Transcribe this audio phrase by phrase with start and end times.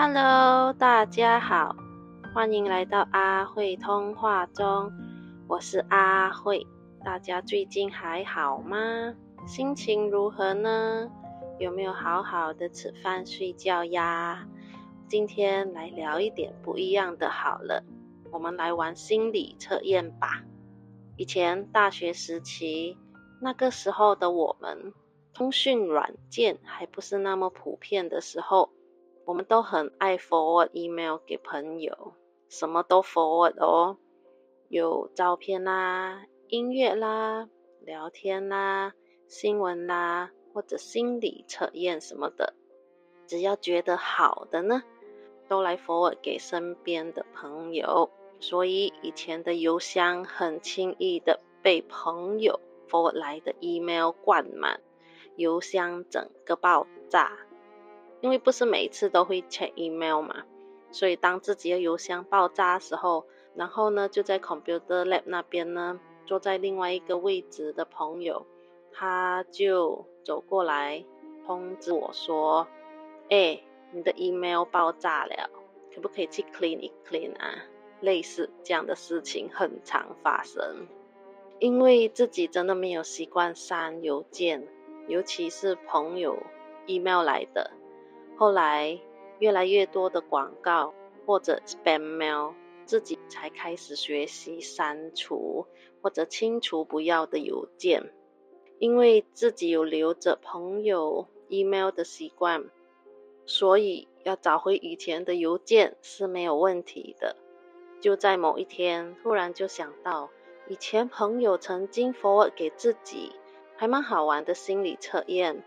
[0.00, 1.74] Hello，大家好，
[2.32, 4.92] 欢迎来到阿慧通话中，
[5.48, 6.64] 我是阿慧。
[7.04, 8.76] 大家最近还好吗？
[9.44, 11.10] 心情如何呢？
[11.58, 14.46] 有没有好好的吃饭睡觉呀？
[15.08, 17.82] 今天来聊一点不一样的，好了，
[18.30, 20.44] 我们来玩心理测验吧。
[21.16, 22.96] 以前大学时期，
[23.40, 24.92] 那个时候的我们，
[25.34, 28.70] 通讯软件还不是那么普遍的时候。
[29.28, 32.14] 我们都很爱 forward email 给朋友，
[32.48, 33.98] 什么都 forward 哦，
[34.70, 37.46] 有照片啦、音乐啦、
[37.82, 38.94] 聊天啦、
[39.26, 42.54] 新闻啦，或者心理测验什么的，
[43.26, 44.82] 只要觉得好的呢，
[45.46, 48.08] 都来 forward 给身边的朋友。
[48.40, 54.80] 所以以前的邮箱很轻易的被朋友 forward 来的 email 灌满，
[55.36, 57.36] 邮箱整个爆炸。
[58.20, 60.44] 因为不是每次都会 check email 嘛，
[60.90, 68.46] 所以当自己的邮箱爆炸时候，然后呢就在 computer lab 那边呢，坐在另外一个位置的朋友，
[68.92, 71.04] 他就走过来
[71.46, 72.66] 通知我说
[73.30, 73.60] ：“哎，
[73.92, 75.50] 你的 email 爆炸了，
[75.94, 77.64] 可不可以去 clean 一 clean 啊？”
[78.00, 80.86] 类似这样的事情很常发生，
[81.58, 84.68] 因为自己真的没有习惯删邮件，
[85.08, 86.38] 尤其是朋友
[86.86, 87.72] email 来的。
[88.38, 89.00] 后来
[89.40, 90.94] 越来越多的广告
[91.26, 95.66] 或者 spam mail，自己才开始学习删除
[96.00, 98.12] 或者清除不要的邮件。
[98.78, 102.66] 因为自己有留着朋友 email 的习惯，
[103.44, 107.34] 所以要找回以前的邮件是没有问题的。
[108.00, 110.30] 就在某一天，突然就想到
[110.68, 113.32] 以前朋友曾经 forward 给自己
[113.76, 115.64] 还蛮好玩的心理测验。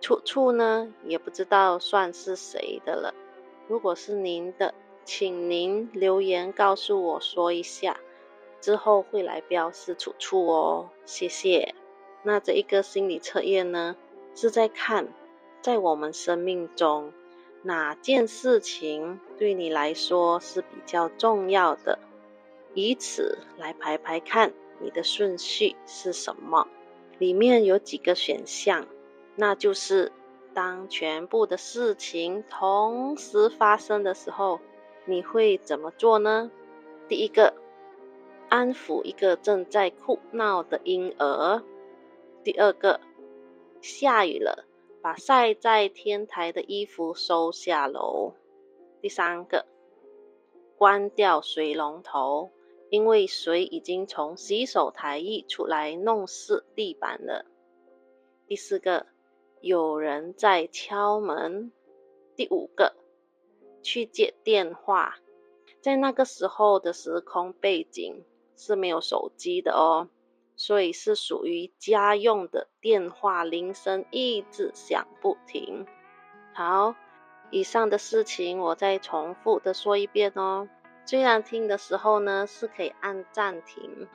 [0.00, 3.14] 出处呢，也不知道算是谁的了。
[3.66, 4.74] 如果是您的，
[5.04, 7.98] 请您留言告诉我说一下，
[8.60, 11.74] 之后会来标示出处哦，谢谢。
[12.22, 13.96] 那这一个心理测验呢，
[14.34, 15.08] 是在看
[15.60, 17.12] 在我们生命中
[17.62, 21.98] 哪件事情对你来说是比较重要的，
[22.74, 26.68] 以此来排排看你的顺序是什么。
[27.18, 28.86] 里面有几个选项。
[29.40, 30.10] 那就是
[30.52, 34.58] 当全部的事情同时发生的时候，
[35.04, 36.50] 你会怎么做呢？
[37.08, 37.54] 第一个，
[38.48, 41.62] 安抚一个正在哭闹的婴儿；
[42.42, 43.00] 第二个，
[43.80, 44.64] 下雨了，
[45.00, 48.34] 把晒在天台的衣服收下楼；
[49.00, 49.66] 第三个，
[50.76, 52.50] 关掉水龙头，
[52.90, 57.44] 因为水已经从洗手台溢出来，弄湿地板了；
[58.48, 59.06] 第四个。
[59.60, 61.72] 有人在敲门。
[62.36, 62.94] 第五个，
[63.82, 65.16] 去接电话。
[65.80, 68.24] 在那个时候的时空背景
[68.56, 70.08] 是没有手机的哦，
[70.54, 75.86] 所以是属于家用的电话铃声一直响不停。
[76.54, 76.94] 好，
[77.50, 80.68] 以上的事情我再重复的说一遍哦。
[81.06, 84.06] 虽然听的时候呢是可以按暂停，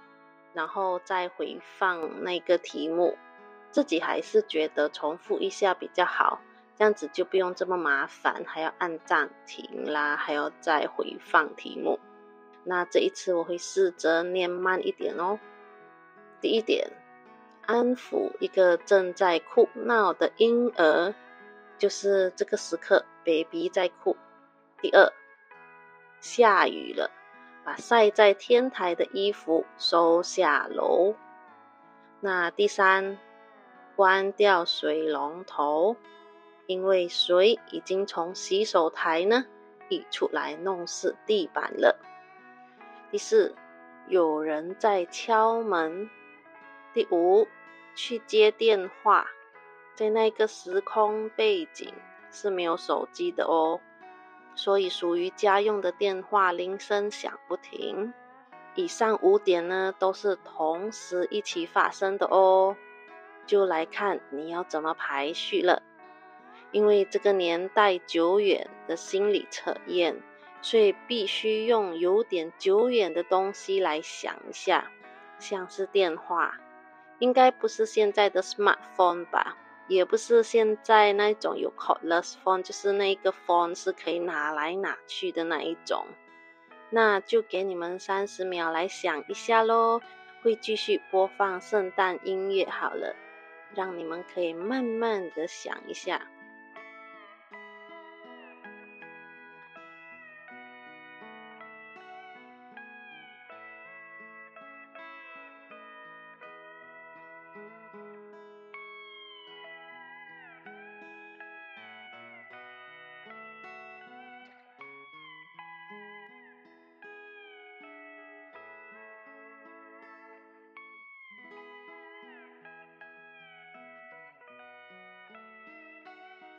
[0.54, 3.18] 然后再回放那个题目。
[3.74, 6.40] 自己还是觉得重复一下比较好，
[6.78, 12.00] 这样子就不用这么麻烦，还要按暂停啦，还要再回放题目。
[12.64, 15.40] 那这一次我会试着念慢一点哦。
[16.40, 16.92] 第一点，
[17.66, 21.16] 安抚一个正在哭闹的婴儿，
[21.80, 24.16] 就是这个时刻，baby 在哭。
[24.80, 25.12] 第二，
[26.20, 27.10] 下雨了，
[27.66, 31.16] 把晒在天台的衣服收下楼。
[32.20, 33.18] 那第三。
[33.96, 35.96] 关掉水龙头，
[36.66, 39.46] 因为水已经从洗手台呢
[39.90, 42.00] 溢出来，弄湿地板了。
[43.12, 43.56] 第四，
[44.08, 46.10] 有人在敲门。
[46.94, 47.48] 第五，
[47.96, 49.28] 去接电话。
[49.96, 51.94] 在那个时空背景
[52.32, 53.80] 是没有手机的哦，
[54.56, 58.12] 所以属于家用的电话铃声响不停。
[58.74, 62.76] 以上五点呢，都是同时一起发生的哦。
[63.46, 65.82] 就来看你要怎么排序了，
[66.72, 70.22] 因为这个年代久远的心理测验，
[70.62, 74.92] 所以必须用有点久远的东西来想一下，
[75.40, 76.58] 像是电话，
[77.20, 79.58] 应该不是现在的 smartphone 吧，
[79.88, 86.06] 也不是现在那种有 cordless phone，就是那个 phone 是可以拿来拿去的那一种，
[86.90, 90.00] 那就给你们三十秒来想一下喽，
[90.42, 93.14] 会继续播放圣诞音乐好了。
[93.76, 96.28] 让你们可以慢慢的想一下。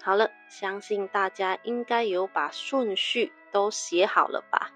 [0.05, 4.71] 好了，相信大家应该有把顺序都写好了吧？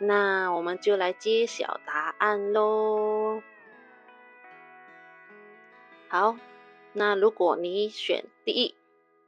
[0.00, 3.40] 那我们就来揭晓答案喽。
[6.08, 6.36] 好，
[6.92, 8.74] 那如果你选第一，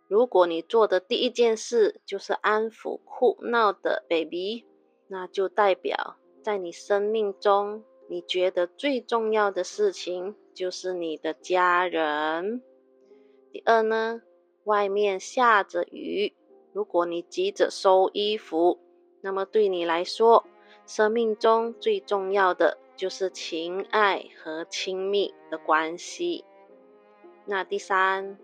[0.09, 4.65] 如果你做的第一件事就是安抚哭闹的 baby，
[5.07, 12.65] 那就代表在你生命中，你觉得最重要的事情就是你的家人。
[13.53, 14.23] 第二呢？
[14.71, 16.33] 外面下着雨，
[16.73, 18.79] 如果你急着收衣服，
[19.21, 20.47] 那么对你来说，
[20.87, 26.45] 生命中最重要的就是情爱和亲密的关系。
[27.47, 28.39] 那第三，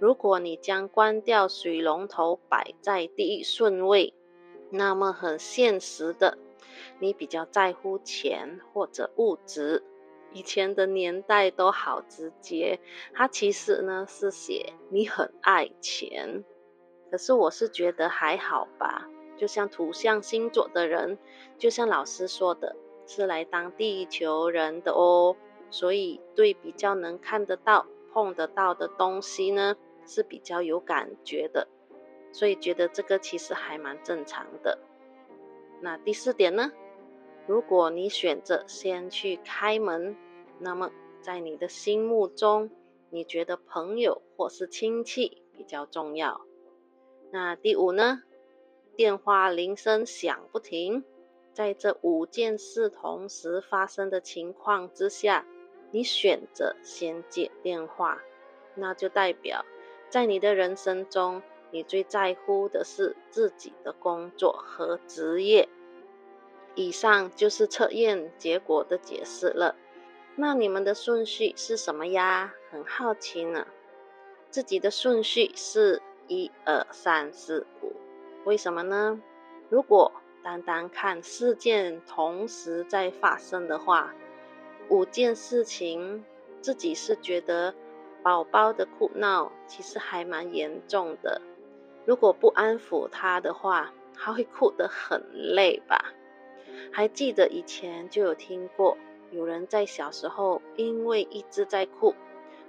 [0.00, 4.12] 如果你将关掉水龙头摆在第一顺位，
[4.70, 6.36] 那么很现实的，
[6.98, 9.84] 你比较在乎钱或者物质。
[10.32, 12.78] 以前的年代都好直接，
[13.12, 16.44] 他其实呢是写你很爱钱，
[17.10, 19.08] 可是我是觉得还好吧。
[19.36, 21.18] 就像土象星座的人，
[21.56, 25.34] 就像老师说的，是来当地球人的哦，
[25.70, 31.66] 所以对比较能看得到、碰得到的东西呢是比较有感觉的，
[32.32, 34.78] 所以觉得这个其实还蛮正常的。
[35.80, 36.70] 那第四点呢？
[37.50, 40.16] 如果你选择先去开门，
[40.60, 42.70] 那么在你的心目中，
[43.08, 46.42] 你觉得朋友或是亲戚比较重要？
[47.32, 48.22] 那第五呢？
[48.94, 51.02] 电话铃声响不停，
[51.52, 55.44] 在这五件事同时发生的情况之下，
[55.90, 58.20] 你选择先接电话，
[58.76, 59.64] 那就代表
[60.08, 61.42] 在你的人生中，
[61.72, 65.68] 你最在乎的是自己的工作和职业。
[66.74, 69.76] 以上就是测验结果的解释了。
[70.36, 72.54] 那你们的顺序是什么呀？
[72.70, 73.66] 很好奇呢。
[74.48, 77.92] 自己的顺序是一二三四五，
[78.44, 79.20] 为什么呢？
[79.68, 80.12] 如果
[80.42, 84.14] 单单看事件同时在发生的话，
[84.88, 86.24] 五件事情
[86.60, 87.74] 自己是觉得
[88.22, 91.40] 宝宝的哭闹其实还蛮严重的。
[92.06, 96.12] 如果不安抚他的话，他会哭得很累吧？
[96.92, 98.96] 还记得以前就有听过，
[99.30, 102.14] 有人在小时候因为一直在哭，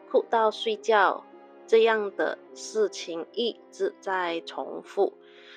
[0.10, 1.26] 哭到睡觉
[1.66, 5.14] 这样的事情一直在重复，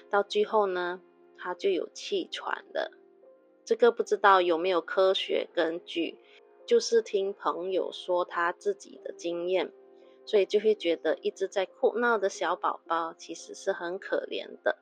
[0.08, 1.00] 到最后呢，
[1.36, 2.90] 他就有气喘了。
[3.64, 6.18] 这个不知道有没有科学根据，
[6.66, 9.72] 就是听朋友说他自己的经验，
[10.24, 14.78] 所以就会觉得一直在哭闹的小宝宝其实是很可怜的。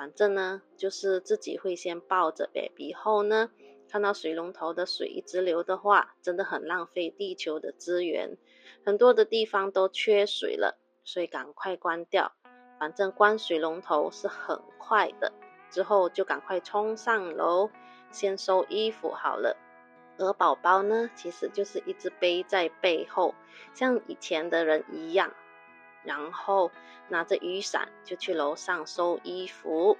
[0.00, 3.50] 反正呢，就是自己会先抱着 baby 后呢，
[3.86, 8.38] 看到水龙头的水一直流的话，真的很浪费地球的资源，
[8.82, 12.32] 很多的地方都缺水了，所以赶快关掉。
[12.78, 15.34] 反正关水龙头是很快的，
[15.68, 17.68] 之后就赶快冲上楼，
[18.10, 19.58] 先收衣服好了。
[20.16, 23.34] 而宝宝呢，其实就是一直背在背后，
[23.74, 25.34] 像以前的人一样。
[26.02, 26.70] 然后
[27.08, 29.96] 拿着雨伞就去楼上收衣服，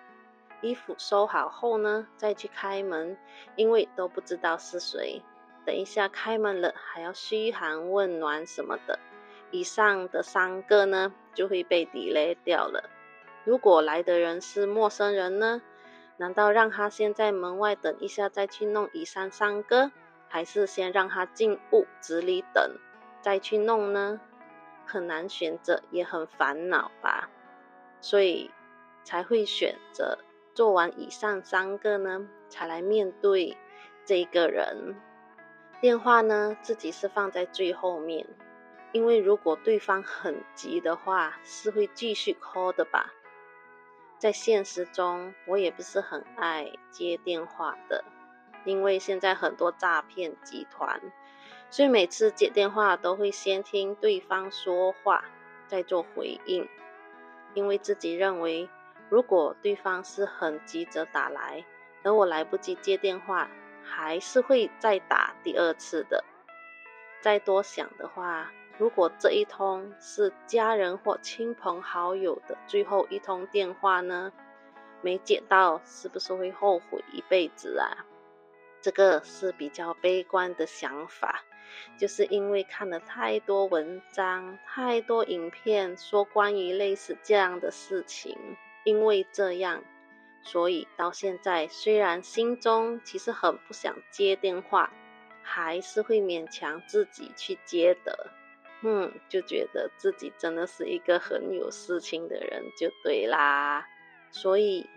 [0.60, 3.16] 衣服收好后呢，再去开门，
[3.56, 5.22] 因为都不知道是谁。
[5.66, 8.98] 等一下开门了，还要嘘寒问暖什么的，
[9.50, 12.88] 以上的三个呢就会被 delay 掉了。
[13.44, 15.62] 如果来的人是陌生人呢，
[16.16, 19.90] 难道让他先在门外等一下再去弄以上三个，
[20.28, 22.78] 还是先让他进屋子里等
[23.20, 24.20] 再去弄呢？
[24.90, 27.30] 很难选择，也很烦恼吧，
[28.00, 28.50] 所以
[29.04, 30.18] 才会选择
[30.52, 33.56] 做完以上三个呢，才来面对
[34.04, 34.96] 这个人。
[35.80, 38.26] 电话呢，自己是放在最后面，
[38.90, 43.12] 因为如果对方很急的话，是会继续 call 的吧。
[44.18, 48.04] 在现实中，我也不是很爱接电话的，
[48.64, 51.00] 因为现在很多诈骗集团。
[51.70, 55.24] 所以每次接电话都会先听对方说话，
[55.68, 56.68] 再做回应，
[57.54, 58.68] 因为自己认为，
[59.08, 61.64] 如果对方是很急着打来，
[62.02, 63.48] 而我来不及接电话，
[63.84, 66.24] 还是会再打第二次的。
[67.20, 74.32] 再多想的话，如果这一通是家人或亲朋好友的最后一通电话呢？
[75.02, 78.04] 没接到，是不是会后悔一辈子啊？
[78.82, 81.42] 这个是比较悲观的想法，
[81.96, 88.36] 就是因为看了太多文章、太多影片说关于类似这样的事情，
[88.84, 89.82] 因为这样，
[90.42, 94.92] 所以到现在虽然心中其实很不想接电话，
[95.42, 98.30] 还是会勉强自己去接的。
[98.82, 103.86] 嗯，就觉得自己真的是一个很有事情的人，就对啦。
[104.30, 104.88] 所以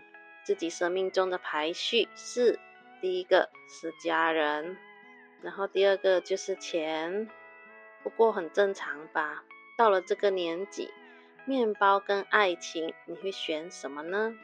[0.42, 2.58] 自己生命中的排序是。
[3.00, 4.78] 第一个是家人，
[5.42, 7.28] 然后第二个就是钱，
[8.02, 9.44] 不过很正常吧。
[9.76, 10.90] 到了这个年纪，
[11.44, 14.34] 面包跟爱情，你会选什么呢？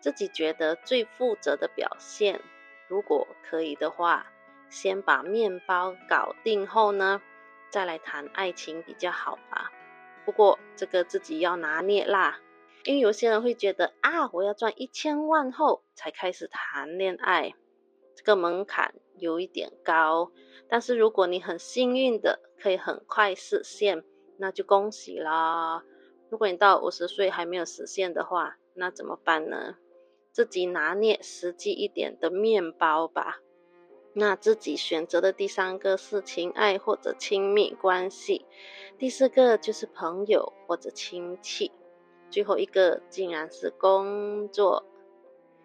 [0.00, 2.40] 自己觉得最负责的表现，
[2.88, 4.26] 如果可以的话，
[4.68, 7.22] 先把面包搞定后呢，
[7.70, 9.70] 再来谈爱情比较好吧。
[10.24, 12.40] 不过这个自己要拿捏啦。
[12.84, 17.54] 因为有些人会觉得啊，我要赚一千万后才开始谈恋爱，
[18.14, 20.30] 这个门槛有一点高。
[20.68, 24.04] 但是如果你很幸运的可以很快实现，
[24.38, 25.84] 那就恭喜啦。
[26.30, 29.76] 如果你到五十岁还没有实现的话，那怎么办呢？
[30.32, 33.38] 自己拿捏实际一点的面包吧。
[34.14, 38.46] 那自己选择的第三个是情爱或者亲密关系，
[38.98, 41.70] 第四个就是朋友或者亲戚。
[42.30, 44.84] 最后一个竟然是工作，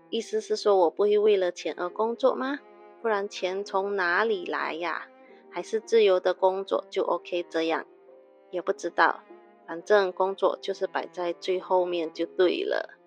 [0.09, 2.59] 意思是说我不会为了钱而工作吗？
[3.01, 5.07] 不然钱从哪里来呀？
[5.51, 7.45] 还是自由的工作就 OK？
[7.49, 7.85] 这样
[8.51, 9.21] 也不知道，
[9.65, 12.97] 反正工作就是摆在最后面就对了。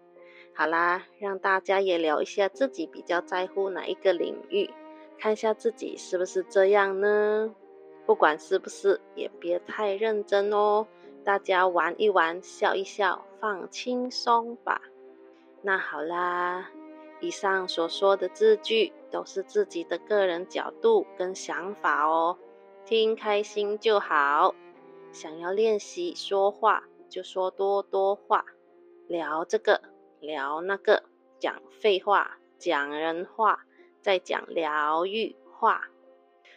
[0.55, 4.69] 好啦，让大家也聊一下自己比较在乎哪一个领域，
[5.19, 7.55] 看一下自己是不是这样呢？
[8.05, 10.87] 不管是不是，也别太认真哦。
[11.25, 14.83] 大家玩一玩，笑一笑，放轻松吧。
[15.63, 16.69] 那好啦，
[17.23, 22.37] 以上所说的字句都是自己的个人角度跟想法哦，
[22.85, 24.55] 听开心就好。
[25.13, 28.45] 想要练习说话，就说多多话，
[29.07, 29.81] 聊这个
[30.21, 31.05] 聊那个，
[31.39, 33.61] 讲废话，讲人话，
[34.01, 35.83] 再讲疗愈话。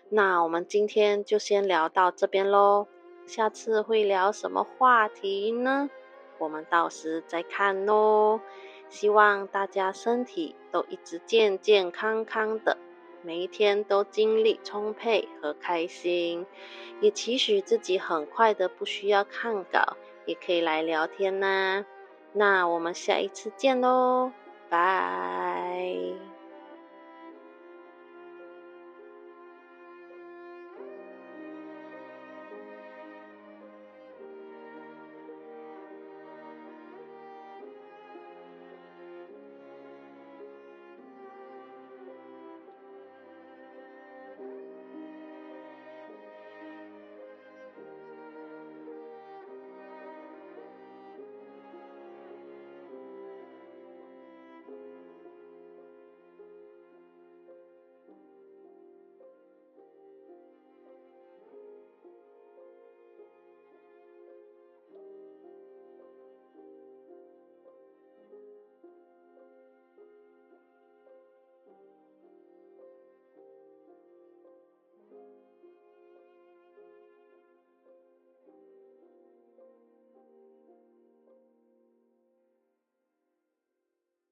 [0.10, 2.88] 那我们今天就先聊到这边喽。
[3.28, 5.90] 下次会聊什么话题呢？
[6.40, 8.40] 我们到时再看喽。
[8.90, 12.78] 希望大家身体都一直健健康康的，
[13.22, 16.46] 每一天都精力充沛和开心。
[17.02, 21.86] 也期许自己很快的不需要看稿，也可以来聊天呢。
[22.32, 24.32] 那我们下一次见喽，
[24.70, 26.35] 拜。